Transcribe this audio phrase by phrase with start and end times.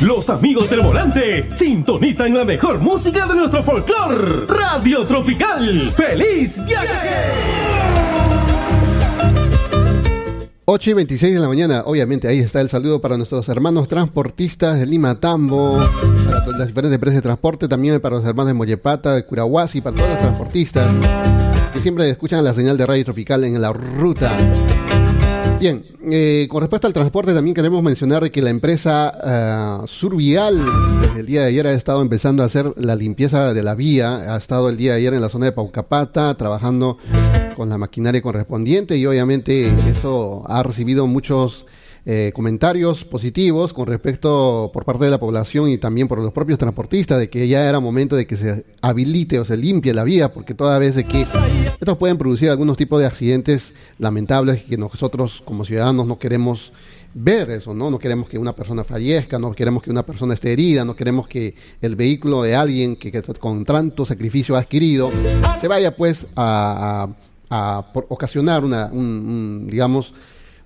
[0.00, 4.46] Los amigos del volante sintonizan la mejor música de nuestro folclore.
[4.46, 5.92] Radio Tropical.
[5.94, 6.88] ¡Feliz viaje!
[10.64, 14.78] 8 y 26 de la mañana, obviamente ahí está el saludo para nuestros hermanos transportistas
[14.78, 15.78] de Lima Tambo,
[16.24, 19.82] para todas las diferentes empresas de transporte, también para los hermanos de Mollepata, de Curahuasi,
[19.82, 20.90] para todos los transportistas
[21.74, 24.30] que siempre escuchan la señal de radio tropical en la ruta.
[25.60, 30.58] Bien, eh, con respecto al transporte también queremos mencionar que la empresa uh, Survial
[31.02, 34.32] desde el día de ayer ha estado empezando a hacer la limpieza de la vía,
[34.34, 36.96] ha estado el día de ayer en la zona de Paucapata trabajando
[37.56, 41.66] con la maquinaria correspondiente y obviamente esto ha recibido muchos
[42.12, 46.58] eh, comentarios positivos con respecto por parte de la población y también por los propios
[46.58, 50.32] transportistas de que ya era momento de que se habilite o se limpie la vía
[50.32, 55.64] porque toda vez que estos pueden producir algunos tipos de accidentes lamentables que nosotros como
[55.64, 56.72] ciudadanos no queremos
[57.14, 57.92] ver eso, ¿no?
[57.92, 61.28] No queremos que una persona fallezca, no queremos que una persona esté herida, no queremos
[61.28, 65.12] que el vehículo de alguien que, con tanto sacrificio ha adquirido
[65.60, 67.08] se vaya pues a,
[68.08, 70.12] ocasionar una, digamos,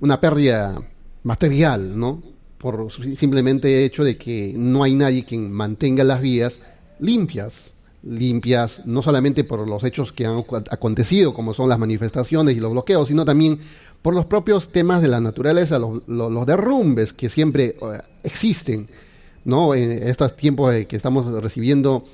[0.00, 0.80] una pérdida
[1.24, 2.22] material, ¿no?
[2.58, 6.60] Por simplemente hecho de que no hay nadie quien mantenga las vías
[7.00, 12.60] limpias, limpias no solamente por los hechos que han acontecido, como son las manifestaciones y
[12.60, 13.58] los bloqueos, sino también
[14.02, 18.88] por los propios temas de la naturaleza, los, derrumbes que siempre eh, existen,
[19.44, 19.74] ¿no?
[19.74, 22.04] En estos tiempos que estamos recibiendo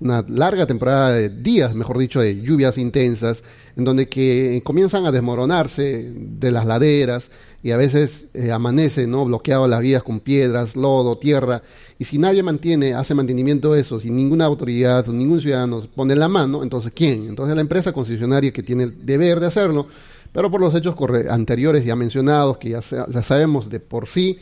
[0.00, 3.42] una larga temporada de días, mejor dicho, de lluvias intensas,
[3.76, 7.30] en donde que comienzan a desmoronarse de las laderas
[7.62, 9.24] y a veces eh, amanece, ¿no?
[9.24, 11.62] Bloqueado las vías con piedras, lodo, tierra,
[11.98, 16.28] y si nadie mantiene, hace mantenimiento de eso, si ninguna autoridad, ningún ciudadano pone la
[16.28, 17.26] mano, entonces ¿quién?
[17.28, 19.86] Entonces la empresa concesionaria que tiene el deber de hacerlo,
[20.32, 20.94] pero por los hechos
[21.30, 24.38] anteriores ya mencionados, que ya, ya sabemos de por sí,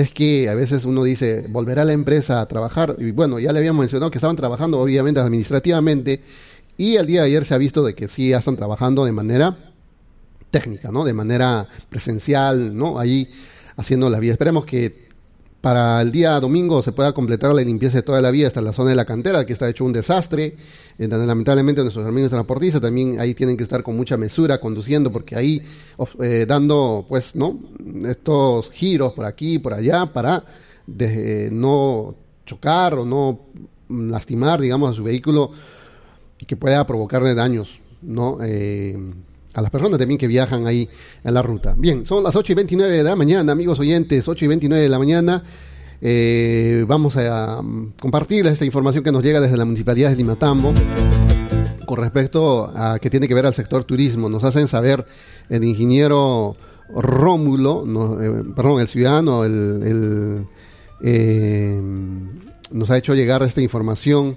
[0.00, 3.58] es que a veces uno dice, volverá la empresa a trabajar, y bueno, ya le
[3.58, 6.20] habíamos mencionado que estaban trabajando obviamente administrativamente,
[6.76, 9.10] y el día de ayer se ha visto de que sí ya están trabajando de
[9.10, 9.56] manera
[10.52, 11.04] técnica, ¿no?
[11.04, 13.00] De manera presencial, ¿no?
[13.00, 13.28] Ahí
[13.76, 14.32] haciendo la vía.
[14.32, 15.07] Esperemos que
[15.60, 18.72] para el día domingo se pueda completar la limpieza de toda la vía hasta la
[18.72, 20.56] zona de la cantera, que está hecho un desastre,
[20.98, 25.36] eh, lamentablemente nuestros amigos transportistas también ahí tienen que estar con mucha mesura conduciendo, porque
[25.36, 25.60] ahí
[26.22, 27.58] eh, dando, pues, ¿no?
[28.06, 30.44] Estos giros por aquí, por allá, para
[31.50, 32.14] no
[32.46, 33.40] chocar o no
[33.88, 35.50] lastimar, digamos, a su vehículo
[36.46, 38.38] que pueda provocarle daños, ¿no?
[38.42, 38.96] Eh,
[39.58, 40.88] a las personas también que viajan ahí
[41.24, 41.74] en la ruta.
[41.76, 44.88] Bien, son las 8 y 29 de la mañana, amigos oyentes, 8 y 29 de
[44.88, 45.42] la mañana.
[46.00, 50.72] Eh, vamos a um, compartir esta información que nos llega desde la Municipalidad de Limatambo
[51.86, 54.28] con respecto a que tiene que ver al sector turismo.
[54.28, 55.04] Nos hacen saber
[55.48, 56.56] el ingeniero
[56.88, 57.84] Rómulo,
[58.22, 60.46] eh, perdón, el ciudadano, el,
[61.02, 61.80] eh,
[62.70, 64.36] nos ha hecho llegar esta información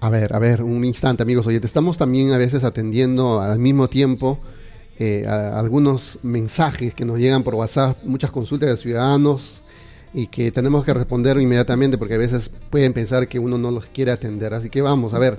[0.00, 1.70] a ver, a ver, un instante, amigos oyentes.
[1.70, 4.38] Estamos también a veces atendiendo al mismo tiempo
[4.98, 9.62] eh, algunos mensajes que nos llegan por WhatsApp, muchas consultas de ciudadanos
[10.14, 13.86] y que tenemos que responder inmediatamente porque a veces pueden pensar que uno no los
[13.86, 14.54] quiere atender.
[14.54, 15.36] Así que vamos, a ver.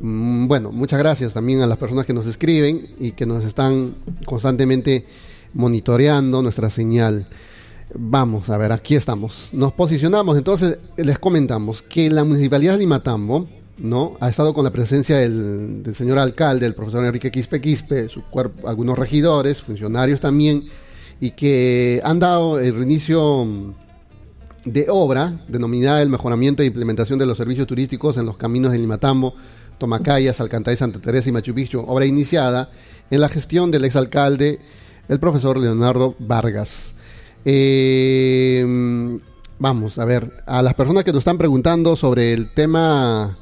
[0.00, 3.94] Mm, bueno, muchas gracias también a las personas que nos escriben y que nos están
[4.24, 5.06] constantemente
[5.52, 7.26] monitoreando nuestra señal.
[7.94, 9.50] Vamos, a ver, aquí estamos.
[9.52, 13.48] Nos posicionamos, entonces les comentamos que la Municipalidad de Limatambo
[13.82, 14.16] ¿no?
[14.20, 18.08] Ha estado con la presencia del, señor alcalde, el profesor Enrique Quispe Quispe,
[18.64, 20.62] algunos regidores, funcionarios también,
[21.20, 23.74] y que han dado el reinicio
[24.64, 28.78] de obra denominada el mejoramiento e implementación de los servicios turísticos en los caminos de
[28.78, 29.34] Limatambo,
[29.78, 32.70] Tomacaya, Salcantay, Santa Teresa y Machu Picchu, obra iniciada
[33.10, 34.60] en la gestión del exalcalde,
[35.08, 36.94] el profesor Leonardo Vargas.
[37.44, 38.64] Eh,
[39.58, 43.38] vamos a ver, a las personas que nos están preguntando sobre el tema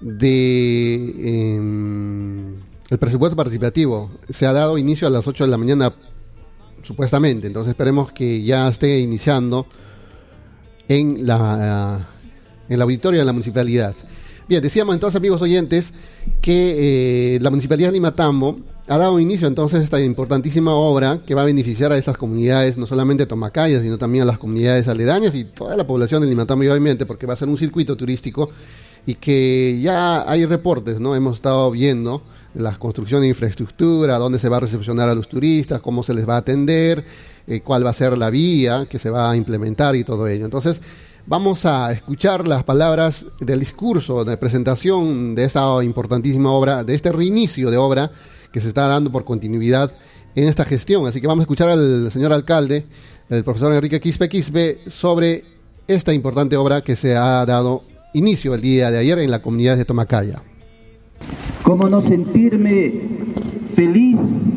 [0.00, 2.54] de em,
[2.88, 4.10] el presupuesto participativo.
[4.28, 5.92] Se ha dado inicio a las 8 de la mañana,
[6.82, 7.46] supuestamente.
[7.46, 9.66] Entonces esperemos que ya esté iniciando
[10.88, 12.08] en la
[12.70, 13.94] en el auditorio de la municipalidad.
[14.48, 15.92] Bien, decíamos entonces, amigos oyentes,
[16.40, 21.34] que eh, la municipalidad de Limatambo ha dado inicio entonces a esta importantísima obra que
[21.34, 25.34] va a beneficiar a estas comunidades, no solamente Tomacaya, sino también a las comunidades aledañas
[25.34, 28.50] y toda la población de Limatambo, obviamente, porque va a ser un circuito turístico
[29.06, 31.14] y que ya hay reportes, ¿no?
[31.14, 32.22] Hemos estado viendo
[32.54, 36.28] la construcción de infraestructura, dónde se va a recepcionar a los turistas, cómo se les
[36.28, 37.04] va a atender,
[37.46, 40.44] eh, cuál va a ser la vía que se va a implementar y todo ello.
[40.44, 40.80] Entonces,
[41.26, 47.12] vamos a escuchar las palabras del discurso de presentación de esta importantísima obra, de este
[47.12, 48.10] reinicio de obra
[48.52, 49.92] que se está dando por continuidad
[50.34, 51.06] en esta gestión.
[51.06, 52.84] Así que vamos a escuchar al señor alcalde,
[53.28, 55.44] el profesor Enrique Quispe Quispe, sobre
[55.86, 59.76] esta importante obra que se ha dado inicio el día de ayer en la comunidad
[59.76, 60.42] de Tomacaya.
[61.62, 62.92] ¿Cómo no sentirme
[63.74, 64.56] feliz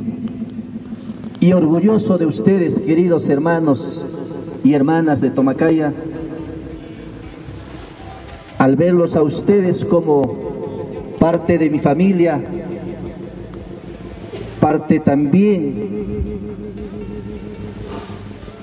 [1.39, 4.05] y orgulloso de ustedes, queridos hermanos
[4.63, 5.93] y hermanas de Tomacaya,
[8.57, 10.21] al verlos a ustedes como
[11.19, 12.41] parte de mi familia,
[14.59, 15.89] parte también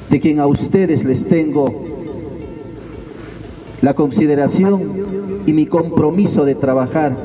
[0.08, 1.89] de quien a ustedes les tengo
[3.82, 4.82] la consideración
[5.46, 7.16] y mi compromiso de trabajar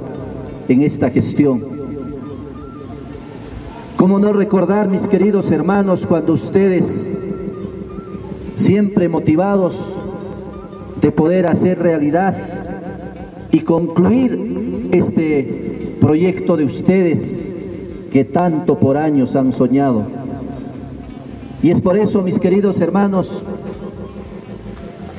[0.68, 1.64] en esta gestión.
[3.98, 7.10] ¿Cómo no recordar, mis queridos hermanos, cuando ustedes,
[8.56, 9.76] siempre motivados
[11.02, 12.36] de poder hacer realidad
[13.52, 17.44] y concluir este proyecto de ustedes
[18.12, 20.04] que tanto por años han soñado?
[21.64, 23.44] Y es por eso, mis queridos hermanos,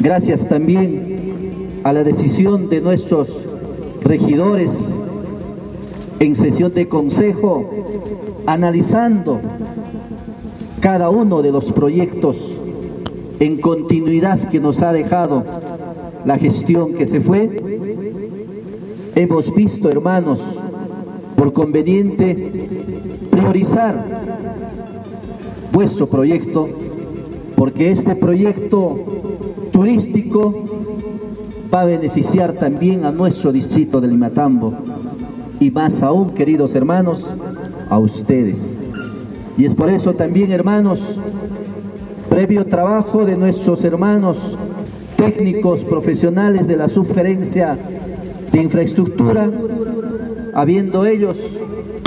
[0.01, 3.47] gracias también a la decisión de nuestros
[4.03, 4.97] regidores
[6.19, 7.69] en sesión de consejo,
[8.47, 9.41] analizando
[10.81, 12.37] cada uno de los proyectos
[13.41, 15.45] en continuidad que nos ha dejado
[16.25, 17.51] la gestión que se fue,
[19.15, 20.43] hemos visto, hermanos,
[21.37, 22.69] por conveniente
[23.31, 24.05] priorizar
[25.73, 26.69] vuestro proyecto,
[27.55, 28.99] porque este proyecto
[29.87, 30.53] turístico
[31.73, 34.75] va a beneficiar también a nuestro distrito de Limatambo
[35.61, 37.25] y más aún, queridos hermanos,
[37.89, 38.77] a ustedes.
[39.57, 41.01] Y es por eso también, hermanos,
[42.29, 44.59] previo trabajo de nuestros hermanos
[45.15, 47.79] técnicos profesionales de la sugerencia
[48.51, 49.49] de infraestructura,
[50.53, 51.61] habiendo ellos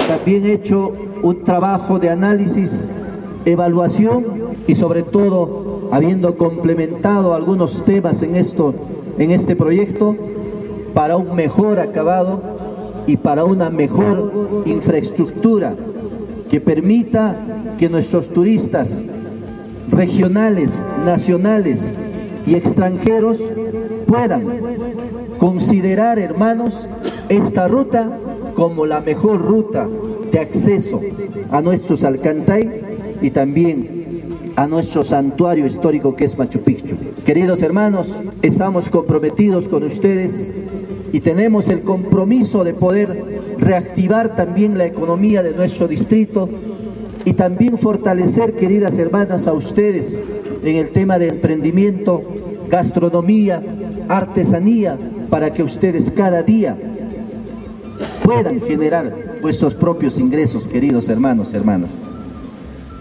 [0.05, 0.91] también hecho
[1.23, 2.89] un trabajo de análisis
[3.45, 4.25] evaluación
[4.67, 8.73] y sobre todo habiendo complementado algunos temas en esto
[9.17, 10.15] en este proyecto
[10.93, 12.41] para un mejor acabado
[13.05, 15.75] y para una mejor infraestructura
[16.49, 17.35] que permita
[17.77, 19.03] que nuestros turistas
[19.91, 21.81] regionales, nacionales
[22.45, 23.37] y extranjeros
[24.07, 24.43] puedan
[25.37, 26.87] considerar, hermanos,
[27.29, 28.09] esta ruta
[28.55, 29.87] como la mejor ruta
[30.31, 31.01] de acceso
[31.51, 32.81] a nuestros Alcantay
[33.21, 33.98] y también
[34.59, 36.97] a nuestro santuario histórico que es Machu Picchu.
[37.25, 40.51] Queridos hermanos, estamos comprometidos con ustedes
[41.13, 46.49] y tenemos el compromiso de poder reactivar también la economía de nuestro distrito
[47.23, 50.19] y también fortalecer, queridas hermanas, a ustedes
[50.61, 52.21] en el tema de emprendimiento,
[52.69, 53.61] gastronomía,
[54.09, 54.97] artesanía,
[55.29, 56.77] para que ustedes cada día
[58.25, 61.91] puedan generar vuestros propios ingresos, queridos hermanos, hermanas.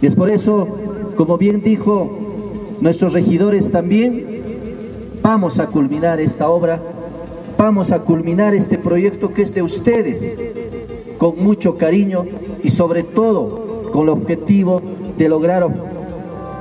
[0.01, 0.69] Y es por eso,
[1.19, 2.09] como bien dijo
[2.81, 4.41] nuestros regidores también,
[5.21, 6.81] vamos a culminar esta obra,
[7.59, 10.37] vamos a culminar este proyecto que es de ustedes,
[11.19, 12.25] con mucho cariño
[12.63, 14.81] y sobre todo con el objetivo
[15.17, 15.69] de lograr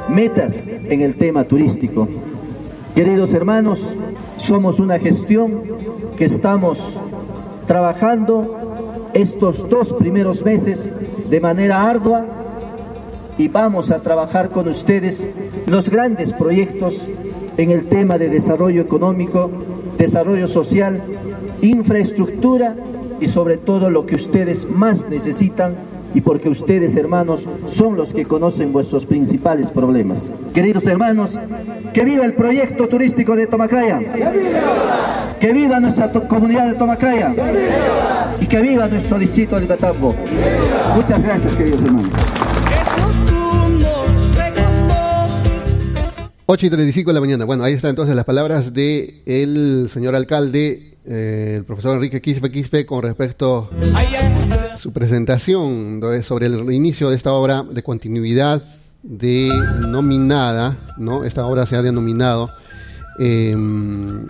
[0.10, 2.08] metas en el tema turístico.
[2.96, 3.88] Queridos hermanos,
[4.38, 5.62] somos una gestión
[6.18, 6.98] que estamos
[7.68, 8.58] trabajando
[9.14, 10.92] estos dos primeros meses
[11.30, 12.37] de manera ardua
[13.38, 15.28] y vamos a trabajar con ustedes
[15.66, 17.08] los grandes proyectos
[17.58, 19.50] en el tema de desarrollo económico,
[19.98, 21.02] desarrollo social,
[21.62, 22.76] infraestructura
[23.20, 25.76] y sobre todo lo que ustedes más necesitan
[26.14, 30.32] y porque ustedes, hermanos, son los que conocen vuestros principales problemas.
[30.54, 31.32] Queridos hermanos,
[31.94, 34.00] que viva el proyecto turístico de Tomacaya.
[35.40, 37.36] Que viva nuestra comunidad de Tomacaya.
[38.40, 40.16] Y que viva nuestro distrito de Batambo.
[40.96, 42.37] Muchas gracias, queridos hermanos.
[46.50, 47.44] 8 y 35 de la mañana.
[47.44, 52.50] Bueno, ahí están entonces las palabras del el señor alcalde, eh, el profesor Enrique Quispe
[52.50, 58.64] Quispe, con respecto a su presentación sobre el inicio de esta obra de continuidad
[59.04, 61.26] denominada, ¿no?
[61.26, 62.50] Esta obra se ha denominado,
[63.20, 64.26] em,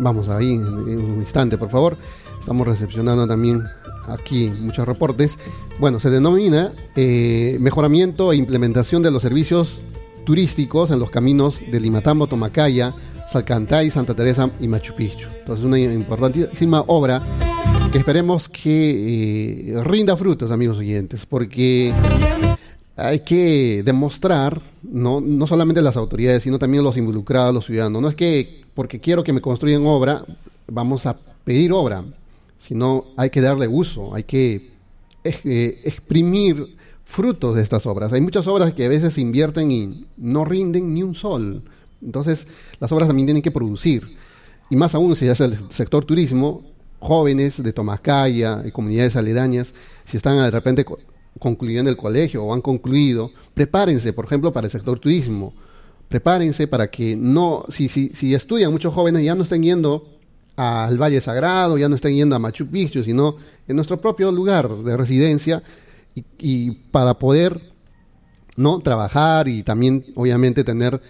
[0.00, 1.96] vamos ahí, en un instante, por favor.
[2.40, 3.62] Estamos recepcionando también
[4.08, 5.38] aquí muchos reportes.
[5.78, 9.82] Bueno, se denomina eh, mejoramiento e implementación de los servicios
[10.24, 12.94] turísticos en los caminos de Limatambo, Tomacaya,
[13.28, 15.28] Salcantay, Santa Teresa y Machu Picchu.
[15.38, 17.22] Entonces, una importantísima obra
[17.90, 21.92] que esperemos que eh, rinda frutos, amigos oyentes, porque
[22.96, 28.02] hay que demostrar, no, no solamente las autoridades, sino también los involucrados, los ciudadanos.
[28.02, 30.24] No es que porque quiero que me construyan obra,
[30.68, 32.04] vamos a pedir obra,
[32.58, 34.72] sino hay que darle uso, hay que
[35.24, 36.76] eh, exprimir
[37.12, 38.12] frutos de estas obras.
[38.14, 41.62] Hay muchas obras que a veces invierten y no rinden ni un sol,
[42.00, 42.46] Entonces,
[42.80, 44.16] las obras también tienen que producir.
[44.70, 46.64] Y más aún si es el sector turismo,
[46.98, 50.86] jóvenes de Tomascaya y comunidades aledañas, si están de repente
[51.38, 55.52] concluyendo el colegio o han concluido, prepárense, por ejemplo, para el sector turismo.
[56.08, 60.08] Prepárense para que no, si, si, si estudian muchos jóvenes, ya no estén yendo
[60.56, 63.36] al Valle Sagrado, ya no estén yendo a Machu Picchu, sino
[63.68, 65.62] en nuestro propio lugar de residencia
[66.14, 67.60] y, para poder
[68.56, 71.00] no trabajar y también obviamente tener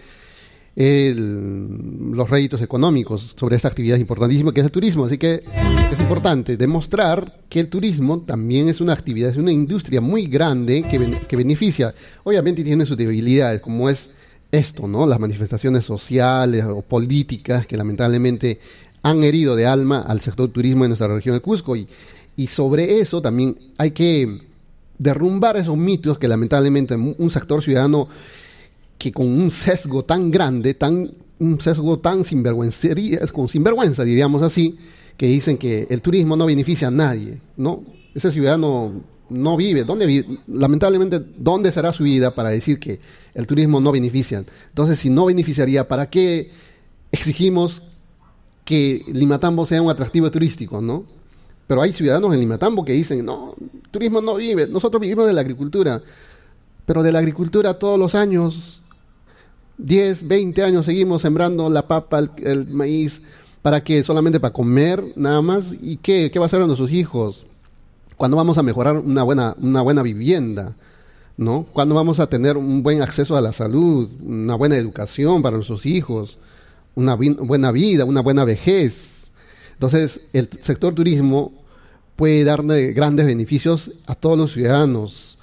[0.75, 5.05] los réditos económicos sobre esta actividad importantísima que es el turismo.
[5.05, 5.43] Así que
[5.91, 10.81] es importante demostrar que el turismo también es una actividad, es una industria muy grande
[10.83, 11.93] que, que beneficia.
[12.23, 14.09] Obviamente tiene sus debilidades, como es
[14.51, 15.05] esto, ¿no?
[15.05, 18.59] Las manifestaciones sociales o políticas que lamentablemente
[19.03, 21.75] han herido de alma al sector turismo en nuestra región de Cusco.
[21.75, 21.87] Y,
[22.35, 24.39] y sobre eso también hay que
[24.97, 28.07] derrumbar esos mitos que lamentablemente un sector ciudadano
[28.97, 32.89] que con un sesgo tan grande, tan un sesgo tan sinvergüenza,
[33.31, 34.77] con sinvergüenza, diríamos así,
[35.17, 37.83] que dicen que el turismo no beneficia a nadie, ¿no?
[38.15, 40.39] Ese ciudadano no vive, ¿dónde vive?
[40.47, 42.99] Lamentablemente, ¿dónde será su vida para decir que
[43.33, 44.43] el turismo no beneficia?
[44.69, 46.51] Entonces, si no beneficiaría, ¿para qué
[47.11, 47.83] exigimos
[48.63, 51.05] que Limatambo sea un atractivo turístico, ¿no?
[51.67, 53.55] Pero hay ciudadanos en Limatambo que dicen, no,
[53.91, 56.01] turismo no vive, nosotros vivimos de la agricultura,
[56.85, 58.81] pero de la agricultura todos los años,
[59.77, 63.21] 10, 20 años seguimos sembrando la papa, el, maíz,
[63.61, 64.03] ¿para qué?
[64.03, 66.29] Solamente para comer, nada más, ¿y qué?
[66.31, 67.45] ¿Qué va a hacer a nuestros hijos?
[68.17, 70.75] ¿Cuándo vamos a mejorar una buena, una buena vivienda?
[71.35, 71.65] ¿No?
[71.73, 75.85] ¿Cuándo vamos a tener un buen acceso a la salud, una buena educación para nuestros
[75.85, 76.37] hijos?
[76.95, 79.12] una buena vida, una buena vejez.
[79.83, 81.51] Entonces, el sector turismo
[82.15, 85.37] puede darle grandes beneficios a todos los ciudadanos.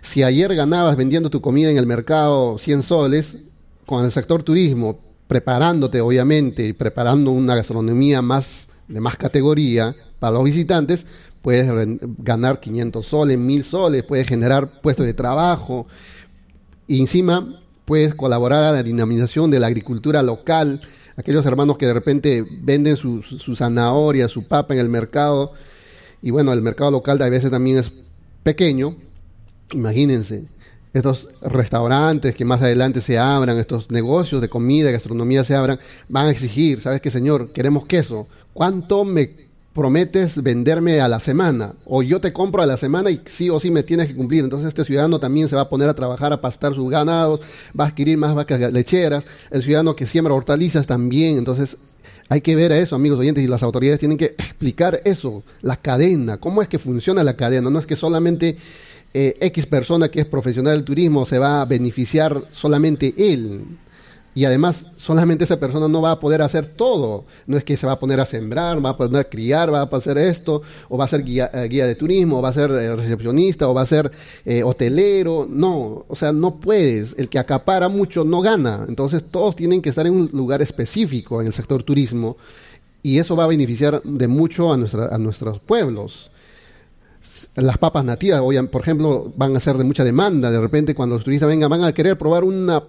[0.00, 3.36] Si ayer ganabas vendiendo tu comida en el mercado 100 soles,
[3.86, 4.98] con el sector turismo,
[5.28, 11.06] preparándote obviamente y preparando una gastronomía más de más categoría para los visitantes,
[11.40, 11.70] puedes
[12.18, 15.86] ganar 500 soles, 1000 soles, puedes generar puestos de trabajo
[16.88, 20.80] y encima puedes colaborar a la dinamización de la agricultura local,
[21.16, 25.52] aquellos hermanos que de repente venden su, su, zanahoria, su papa en el mercado,
[26.22, 27.92] y bueno, el mercado local a veces también es
[28.42, 28.96] pequeño,
[29.72, 30.44] imagínense,
[30.92, 36.26] estos restaurantes que más adelante se abran, estos negocios de comida, gastronomía se abran, van
[36.26, 37.52] a exigir, ¿sabes qué, señor?
[37.52, 38.28] Queremos queso.
[38.52, 39.30] ¿Cuánto me
[39.74, 43.58] prometes venderme a la semana o yo te compro a la semana y sí o
[43.58, 44.44] sí me tienes que cumplir.
[44.44, 47.40] Entonces este ciudadano también se va a poner a trabajar a pastar sus ganados,
[47.78, 51.36] va a adquirir más vacas lecheras, el ciudadano que siembra hortalizas también.
[51.38, 51.76] Entonces
[52.28, 55.76] hay que ver a eso, amigos oyentes, y las autoridades tienen que explicar eso, la
[55.76, 57.68] cadena, cómo es que funciona la cadena.
[57.68, 58.56] No es que solamente
[59.12, 63.64] eh, X persona que es profesional del turismo se va a beneficiar solamente él
[64.34, 67.24] y además, solamente esa persona no va a poder hacer todo.
[67.46, 69.82] No es que se va a poner a sembrar, va a poner a criar, va
[69.82, 72.68] a hacer esto, o va a ser guía, eh, de turismo, o va a ser
[72.72, 74.10] eh, recepcionista, o va a ser
[74.44, 75.46] eh, hotelero.
[75.48, 77.14] No, o sea, no puedes.
[77.16, 78.84] El que acapara mucho no gana.
[78.88, 82.36] Entonces, todos tienen que estar en un lugar específico en el sector turismo.
[83.04, 86.30] Y eso va a beneficiar de mucho a, nuestra, a nuestros pueblos
[87.56, 90.50] las papas nativas, por ejemplo, van a ser de mucha demanda.
[90.50, 92.82] De repente, cuando los turistas vengan, van a querer probar una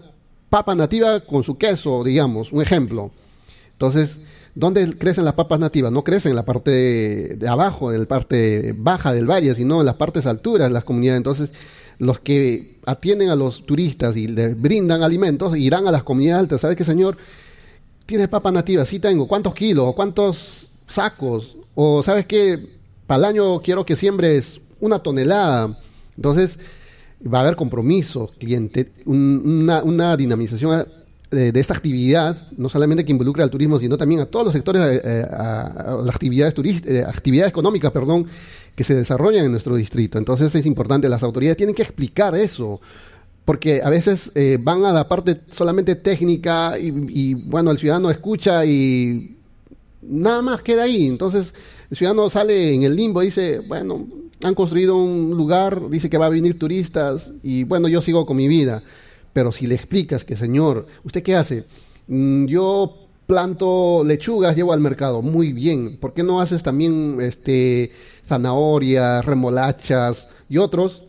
[0.50, 3.12] papa nativa con su queso, digamos, un ejemplo.
[3.74, 4.20] Entonces,
[4.54, 5.92] ¿dónde crecen las papas nativas?
[5.92, 6.72] No crecen en la parte
[7.36, 10.84] de, abajo, en la parte baja del valle, sino en las partes alturas de las
[10.84, 11.18] comunidades.
[11.18, 11.52] Entonces,
[12.00, 16.62] los que atienden a los turistas y les brindan alimentos irán a las comunidades altas.
[16.62, 17.18] ¿Sabes qué, señor?
[18.06, 18.86] ¿Tienes papa nativa?
[18.86, 19.28] Sí tengo.
[19.28, 19.94] ¿Cuántos kilos?
[19.96, 21.58] ¿Cuántos sacos?
[21.74, 22.60] O ¿sabes qué?
[23.08, 25.78] Para el año quiero que siembres una tonelada.
[26.16, 26.60] Entonces,
[27.32, 30.86] va a haber compromiso, cliente, una, dinamización
[31.32, 34.82] de, esta actividad, no solamente que involucre al turismo, sino también a todos los sectores,
[34.84, 36.54] eh, eh, las actividades,
[36.86, 38.28] eh, actividades económicas, perdón,
[38.76, 40.18] que se desarrollan en nuestro distrito.
[40.18, 42.80] Entonces es importante, las autoridades tienen que explicar eso,
[43.44, 49.38] porque a veces van a la parte solamente técnica y, bueno, el ciudadano escucha y
[50.02, 51.06] nada más queda ahí.
[51.06, 51.54] Entonces
[51.92, 54.08] el ciudadano sale en el limbo y dice, bueno,
[54.44, 58.38] han construido un lugar, dice que va a venir turistas y bueno, yo sigo con
[58.38, 58.84] mi vida.
[59.34, 61.66] Pero si le explicas que, señor, ¿usted qué hace?
[62.08, 65.22] Mm, yo planto lechugas, llevo al mercado.
[65.22, 65.98] Muy bien.
[65.98, 67.92] ¿Por qué no haces también este
[68.26, 71.04] zanahorias, remolachas y otros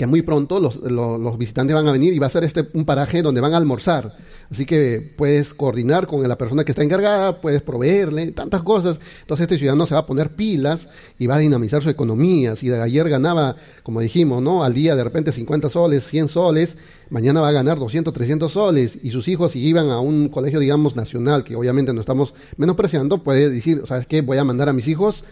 [0.00, 2.86] que muy pronto los, los, visitantes van a venir y va a ser este un
[2.86, 4.16] paraje donde van a almorzar.
[4.50, 8.98] Así que puedes coordinar con la persona que está encargada, puedes proveerle tantas cosas.
[9.20, 10.88] Entonces este ciudadano se va a poner pilas
[11.18, 12.56] y va a dinamizar su economía.
[12.56, 14.64] Si de ayer ganaba, como dijimos, ¿no?
[14.64, 16.78] Al día de repente 50 soles, 100 soles,
[17.10, 20.60] mañana va a ganar 200, 300 soles y sus hijos si iban a un colegio,
[20.60, 24.22] digamos, nacional, que obviamente no estamos menospreciando, puede decir, ¿sabes qué?
[24.22, 25.24] Voy a mandar a mis hijos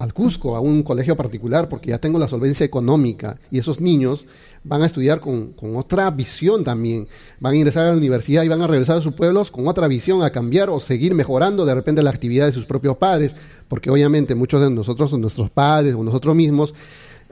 [0.00, 4.24] al Cusco, a un colegio particular, porque ya tengo la solvencia económica y esos niños
[4.64, 7.06] van a estudiar con, otra visión también,
[7.38, 9.86] van a ingresar a la universidad y van a regresar a sus pueblos con otra
[9.88, 13.36] visión, a cambiar o seguir mejorando de repente la actividad de sus propios padres,
[13.68, 16.72] porque obviamente muchos de nosotros, nuestros padres o nosotros mismos,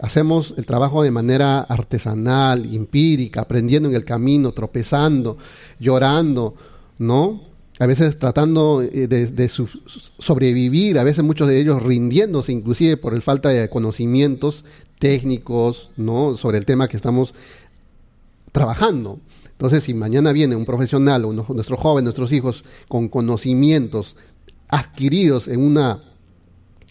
[0.03, 5.39] hacemos el trabajo de manera artesanal, empírica, aprendiendo en el camino, tropezando,
[5.81, 6.55] llorando,
[6.99, 7.49] ¿no?
[7.79, 13.23] A veces tratando eh, de, sobrevivir, a veces muchos de ellos rindiéndose inclusive por el
[13.23, 14.65] falta de conocimientos
[14.99, 16.37] técnicos, ¿no?
[16.37, 17.35] Sobre el tema que estamos
[18.53, 19.21] trabajando.
[19.53, 24.17] Entonces, si mañana viene un profesional o nuestro joven, nuestros hijos con conocimientos
[24.69, 26.01] adquiridos en una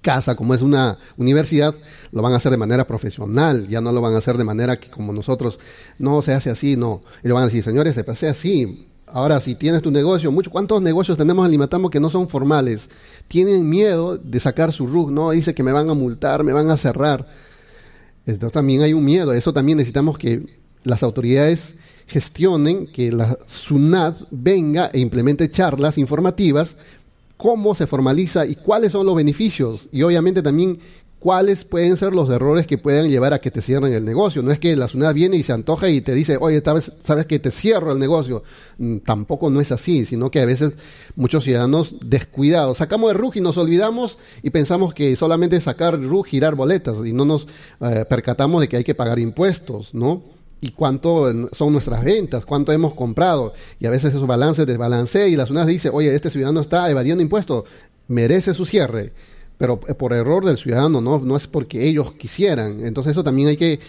[0.02, 1.76] casa como es una universidad,
[2.12, 4.80] lo van a hacer de manera profesional, ya no lo van a hacer de manera
[4.80, 5.60] que como nosotros,
[6.00, 7.02] no se hace así, no.
[7.24, 10.82] Ellos van a decir, señores, se hace así, Ahora, si tienes tu negocio, mucho, ¿cuántos
[10.82, 12.90] negocios tenemos en Limatambo que no son formales?
[13.30, 15.32] Tienen miedo de sacar su RUG, ¿no?
[15.32, 17.26] Dice que me van a multar, me van a cerrar.
[18.26, 19.32] Entonces también hay un miedo.
[19.32, 20.46] Eso también necesitamos que
[20.84, 21.76] las autoridades
[22.08, 26.76] gestionen, que la SUNAT venga e implemente charlas informativas,
[27.38, 29.88] cómo se formaliza y cuáles son los beneficios.
[29.92, 30.80] Y obviamente también
[31.20, 34.44] cuáles pueden ser los errores que puedan llevar a que te cierren el negocio.
[34.44, 37.26] No es que la SUNAT viene y se antoja y te dice, oye, sabes, sabes
[37.26, 38.44] que te cierro el negocio.
[38.78, 40.74] Mm, tampoco no es así, sino que a veces
[41.16, 42.78] muchos ciudadanos descuidados.
[42.78, 47.14] Sacamos el RUG y nos olvidamos y pensamos que solamente sacar RUG, girar boletas y
[47.14, 47.48] no nos
[47.82, 50.24] eh, percatamos de que hay que pagar impuestos, ¿no?
[50.60, 53.54] y cuánto son nuestras ventas, cuánto hemos comprado.
[53.80, 57.22] Y a veces esos balances desbalancea y la SUNAT dice, oye, este ciudadano está evadiendo
[57.22, 57.66] impuestos,
[58.08, 59.14] merece su cierre
[59.58, 61.20] pero eh, por error del ciudadano, ¿no?
[61.20, 62.86] no es porque ellos quisieran.
[62.86, 63.80] Entonces eso también hay que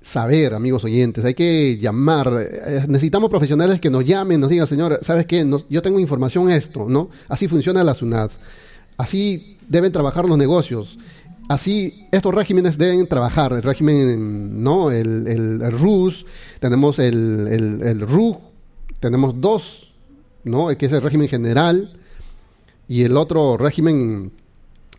[0.00, 2.32] saber, amigos oyentes, hay que llamar.
[2.40, 5.46] Eh, necesitamos profesionales que nos llamen, nos digan, señor, ¿sabes qué?
[5.68, 7.10] yo tengo información esto, ¿no?
[7.28, 8.32] Así funciona la SUNAT.
[8.96, 10.98] Así deben trabajar los negocios.
[11.48, 13.52] Así estos regímenes deben trabajar.
[13.52, 14.90] El régimen, ¿no?
[14.90, 16.24] El, el, RUS,
[16.60, 18.06] tenemos el, el, el
[19.00, 19.94] tenemos dos,
[20.44, 20.68] ¿no?
[20.76, 21.90] Que es el régimen general
[22.86, 24.32] y el otro régimen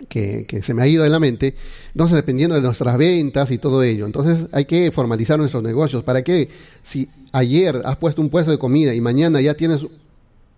[0.07, 1.55] que, se me ha ido de la mente.
[1.93, 4.05] Entonces, dependiendo de nuestras ventas y todo ello.
[4.05, 6.03] Entonces, hay que formalizar nuestros negocios.
[6.03, 6.49] ¿Para que
[6.83, 9.85] Si ayer has puesto un puesto de comida y mañana ya tienes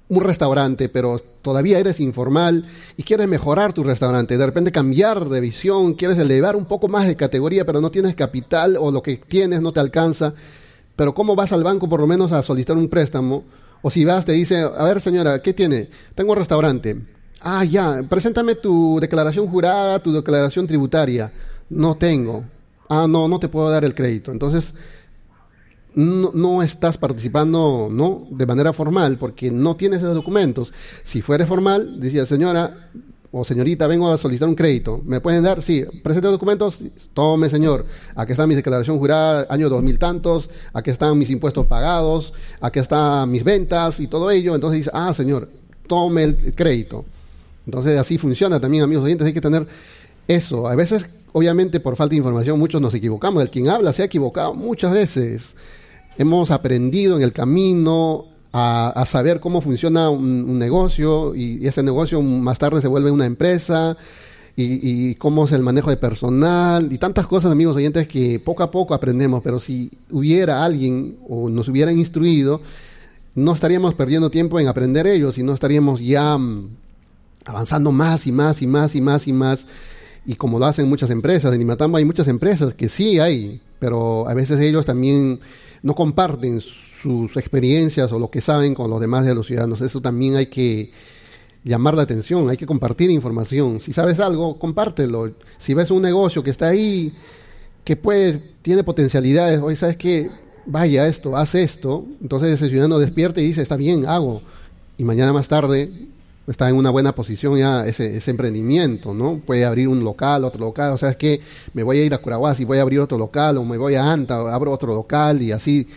[0.10, 2.65] un restaurante, pero todavía eres informal
[2.97, 7.08] y quieres mejorar tu restaurante, de repente cambiar de visión, quieres elevar un poco más
[7.08, 10.34] de categoría, pero no tienes capital o lo que tienes no te alcanza,
[10.95, 13.43] pero ¿cómo vas al banco por lo menos a solicitar un préstamo?
[13.82, 15.89] O si vas, te dice, a ver señora, ¿qué tiene?
[16.15, 16.97] Tengo un restaurante
[17.45, 21.32] Ah, ya, preséntame tu declaración jurada, tu declaración tributaria.
[21.69, 22.45] No tengo.
[22.88, 24.32] Ah, no, no te puedo dar el crédito.
[24.32, 24.73] Entonces,
[25.95, 30.73] no, estás participando no de manera formal porque no tienes esos documentos.
[31.03, 32.89] Si fueres formal, decía señora
[33.32, 35.01] o señorita, vengo a solicitar un crédito.
[35.03, 35.62] ¿Me pueden dar?
[35.62, 36.79] Sí, presente documentos.
[37.13, 37.86] Tome, señor.
[38.15, 40.49] Aquí está mi declaración jurada, año dos mil tantos.
[40.71, 42.34] Aquí están mis impuestos pagados.
[42.62, 44.56] Aquí están mis ventas y todo ello.
[44.56, 45.49] Entonces dice, ah, señor,
[45.88, 47.06] tome el crédito.
[47.65, 49.67] Entonces así funciona también, amigos oyentes, hay que tener
[50.28, 50.67] eso.
[50.67, 53.41] A veces, obviamente, por falta de información, muchos nos equivocamos.
[53.43, 55.56] El quien habla se ha equivocado muchas veces.
[56.17, 62.60] Hemos aprendido en el camino a, saber cómo funciona un, negocio y, ese negocio más
[62.60, 63.97] tarde se vuelve una empresa
[64.56, 68.62] y, y, cómo es el manejo de personal y tantas cosas, amigos oyentes, que poco
[68.62, 69.41] a poco aprendemos.
[69.43, 72.62] Pero si hubiera alguien o nos hubieran instruido,
[73.36, 76.69] no estaríamos perdiendo tiempo en aprender ellos y no estaríamos ya mm,
[77.45, 79.65] avanzando más y más y más y más y más.
[80.25, 84.27] Y como lo hacen muchas empresas, en Imatambo hay muchas empresas que sí hay, pero
[84.27, 85.39] a veces ellos también
[85.82, 89.82] no comparten sus experiencias o lo que saben con los demás de los ciudadanos.
[89.82, 90.91] Eso también hay que
[91.63, 93.82] llamar la atención, hay que compartir información.
[93.82, 95.32] Si sabes algo, compártelo.
[95.58, 97.13] Si ves un negocio que está ahí,
[97.84, 100.29] que puede, tiene potencialidades, hoy sabes que
[100.65, 104.41] vaya esto, haz esto, entonces ese ciudadano despierta y dice, está bien, hago.
[104.97, 105.91] Y mañana más tarde
[106.47, 109.41] está en una buena posición ya ese, ese, emprendimiento, ¿no?
[109.45, 111.39] Puede abrir un local, otro local, o sea, es que
[111.73, 114.12] me voy a ir a Curahuasi, voy a abrir otro local, o me voy a
[114.12, 115.88] Anta, abro otro local, y así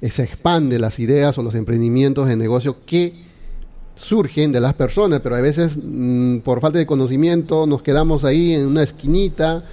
[0.00, 3.14] eh, se expande las ideas o los emprendimientos de negocio que
[3.96, 8.52] surgen de las personas, pero a veces mm, por falta de conocimiento nos quedamos ahí
[8.52, 9.64] en una esquinita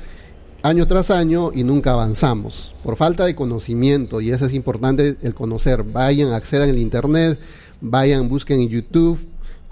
[0.63, 5.33] año tras año y nunca avanzamos por falta de conocimiento y eso es importante el
[5.33, 5.83] conocer.
[5.83, 7.37] Vayan, accedan en internet,
[7.81, 9.19] vayan, busquen en YouTube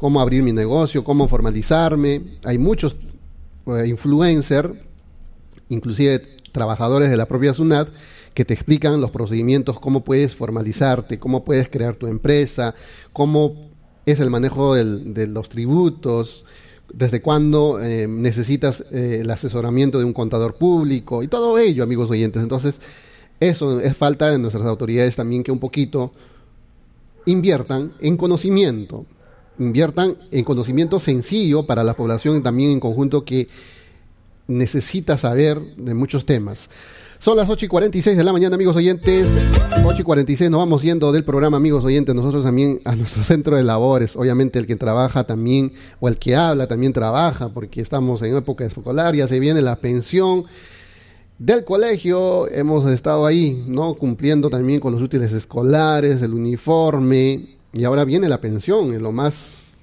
[0.01, 2.23] cómo abrir mi negocio, cómo formalizarme.
[2.43, 2.95] Hay muchos
[3.67, 4.71] eh, influencers,
[5.69, 7.87] inclusive trabajadores de la propia SUNAT,
[8.33, 12.73] que te explican los procedimientos, cómo puedes formalizarte, cómo puedes crear tu empresa,
[13.13, 13.69] cómo
[14.07, 16.45] es el manejo de los tributos,
[16.91, 22.09] desde cuándo eh, necesitas eh, el asesoramiento de un contador público y todo ello, amigos
[22.09, 22.41] oyentes.
[22.41, 22.81] Entonces,
[23.39, 26.11] eso es falta de nuestras autoridades también que un poquito
[27.27, 29.05] inviertan en conocimiento,
[29.61, 33.47] inviertan en conocimiento sencillo para la población también en conjunto que
[34.47, 36.69] necesita saber de muchos temas.
[37.19, 39.29] Son las 8 y 46 de la mañana, amigos oyentes.
[39.85, 42.15] 8 y 46 nos vamos yendo del programa, amigos oyentes.
[42.15, 44.15] Nosotros también a nuestro centro de labores.
[44.15, 48.65] Obviamente el que trabaja también, o el que habla también trabaja, porque estamos en época
[48.65, 50.45] escolar, ya se viene la pensión
[51.37, 52.47] del colegio.
[52.47, 53.93] Hemos estado ahí, ¿no?
[53.93, 57.60] Cumpliendo también con los útiles escolares, el uniforme.
[57.73, 59.75] Y ahora viene la pensión, es lo más,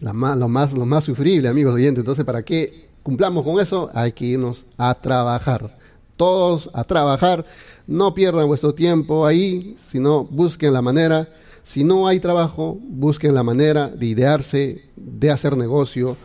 [0.00, 2.02] más, lo más, lo más sufrible, amigos oyentes.
[2.02, 5.80] Entonces, para que cumplamos con eso, hay que irnos a trabajar
[6.20, 7.46] todos a trabajar.
[7.86, 11.30] No pierdan vuestro tiempo ahí, sino busquen la manera.
[11.64, 16.18] Si no hay trabajo, busquen la manera de idearse, de hacer negocio,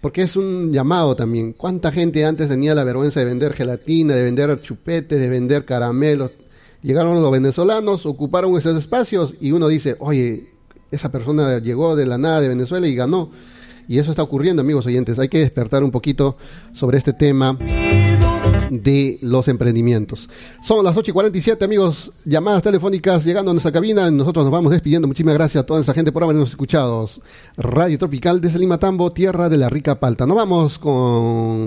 [0.00, 1.52] porque es un llamado también.
[1.52, 6.32] ¿Cuánta gente antes tenía la vergüenza de vender gelatina, de vender chupetes, de vender caramelos?
[6.82, 10.52] Llegaron los venezolanos, ocuparon esos espacios y uno dice, oye,
[10.90, 13.30] esa persona llegó de la nada de Venezuela y ganó.
[13.88, 15.18] Y eso está ocurriendo, amigos oyentes.
[15.18, 16.36] Hay que despertar un poquito
[16.72, 17.56] sobre este tema
[18.70, 20.28] de los emprendimientos.
[20.62, 22.12] Son las 8 y 47, amigos.
[22.24, 24.10] Llamadas telefónicas llegando a nuestra cabina.
[24.10, 25.06] Nosotros nos vamos despidiendo.
[25.06, 27.08] Muchísimas gracias a toda esa gente por habernos escuchado.
[27.56, 30.26] Radio Tropical desde Limatambo, tierra de la rica palta.
[30.26, 31.60] Nos vamos con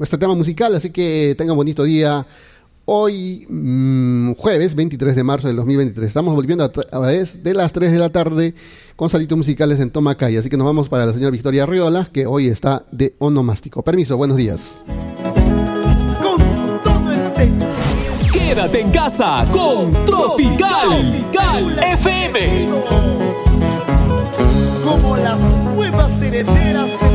[0.00, 2.26] este tema musical, así que tengan bonito día.
[2.86, 6.06] Hoy, mm, jueves 23 de marzo del 2023.
[6.06, 8.54] Estamos volviendo a través de las 3 de la tarde
[8.94, 10.36] con salitos musicales en Tomacay.
[10.36, 13.82] Así que nos vamos para la señora Victoria Riola, que hoy está de onomástico.
[13.82, 14.82] Permiso, buenos días.
[18.30, 21.26] Quédate en casa con Tropical,
[21.82, 22.68] FM.
[24.84, 25.40] Como las
[25.74, 27.13] nuevas herederas